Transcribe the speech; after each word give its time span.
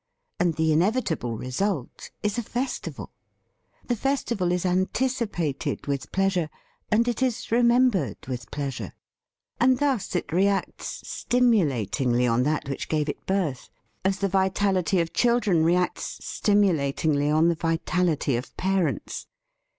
And 0.39 0.55
the 0.55 0.73
inevitable 0.73 1.37
result 1.37 2.09
is 2.23 2.39
a 2.39 2.41
fes 2.41 2.79
tival. 2.79 3.09
The 3.85 3.95
festival 3.95 4.51
is 4.51 4.65
anticipated 4.65 5.85
with 5.85 6.11
pleasure, 6.11 6.49
and 6.89 7.07
it 7.07 7.21
is 7.21 7.51
remembered 7.51 8.17
with 8.27 8.49
pleasure. 8.49 8.93
And 9.59 9.77
thus 9.77 10.15
it 10.15 10.31
reacts 10.33 11.03
stimula 11.03 11.85
tingly 11.91 12.25
on 12.25 12.41
that 12.41 12.67
which 12.67 12.89
gave 12.89 13.09
it 13.09 13.27
birth, 13.27 13.69
as 14.03 14.17
the 14.17 14.27
vitality 14.27 14.99
of 15.01 15.13
children 15.13 15.63
reacts 15.63 16.17
stimulatingly 16.25 17.29
on 17.29 17.49
the 17.49 17.53
vitality 17.55 18.35
of 18.35 18.57
parents. 18.57 19.27